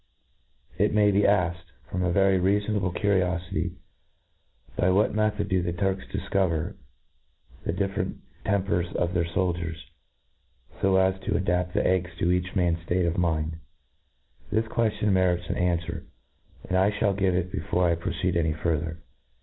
[0.79, 3.75] It may be alked, from a very reafonablecuri ofity,
[4.75, 6.73] By what method do the Turks difcover
[7.65, 9.77] the different tempers of their foldiers,
[10.79, 13.57] fo as to adapt the eggs to each man's ftate of mind?
[14.51, 16.05] This queftion merits an anfwer,
[16.67, 18.97] and I Ihall give it before I proceed any further.